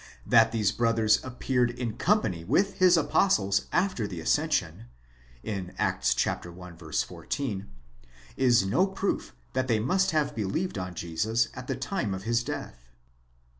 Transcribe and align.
That 0.25 0.51
these 0.51 0.71
brothers 0.71 1.23
appeared 1.23 1.69
in 1.69 1.95
company 1.95 2.43
with 2.43 2.79
his 2.79 2.97
apostles 2.97 3.67
after 3.71 4.07
the 4.07 4.19
ascension 4.19 4.85
(Acts 5.77 6.15
i. 6.25 6.41
14) 6.91 7.69
is 8.35 8.65
no 8.65 8.87
proof 8.87 9.35
that 9.53 9.67
they 9.67 9.79
must 9.79 10.09
have 10.09 10.33
believed 10.35 10.79
on 10.79 10.95
Jesus 10.95 11.49
at 11.53 11.67
the 11.67 11.75
time 11.75 12.15
of 12.15 12.23
his 12.23 12.43
death. 12.43 12.89